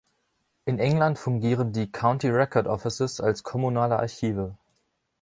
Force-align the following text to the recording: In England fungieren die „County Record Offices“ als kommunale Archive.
In 0.65 0.79
England 0.79 1.17
fungieren 1.19 1.73
die 1.73 1.91
„County 1.91 2.27
Record 2.31 2.65
Offices“ 2.65 3.21
als 3.21 3.43
kommunale 3.43 3.99
Archive. 3.99 4.57